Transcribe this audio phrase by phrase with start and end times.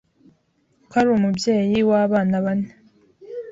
[0.89, 2.69] ko ari umubyeyi w’abana bane.